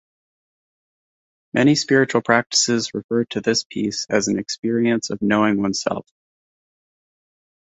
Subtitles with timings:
[1.53, 6.07] Many spiritual practices refer to this peace as an experience of knowing oneself.